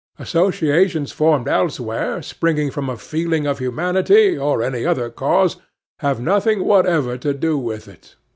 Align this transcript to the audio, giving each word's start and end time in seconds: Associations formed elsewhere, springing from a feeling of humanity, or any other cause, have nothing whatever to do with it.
Associations 0.17 1.11
formed 1.11 1.47
elsewhere, 1.47 2.23
springing 2.23 2.71
from 2.71 2.89
a 2.89 2.97
feeling 2.97 3.45
of 3.45 3.59
humanity, 3.59 4.35
or 4.35 4.63
any 4.63 4.83
other 4.83 5.11
cause, 5.11 5.57
have 5.99 6.19
nothing 6.19 6.63
whatever 6.65 7.19
to 7.19 7.35
do 7.35 7.55
with 7.55 7.87
it. 7.87 8.15